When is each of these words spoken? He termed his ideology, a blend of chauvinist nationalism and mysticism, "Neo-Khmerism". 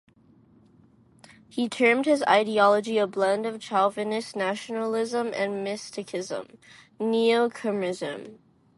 He 1.47 1.69
termed 1.69 2.07
his 2.07 2.23
ideology, 2.23 2.97
a 2.97 3.05
blend 3.05 3.45
of 3.45 3.61
chauvinist 3.63 4.35
nationalism 4.35 5.31
and 5.31 5.63
mysticism, 5.63 6.57
"Neo-Khmerism". 6.99 8.39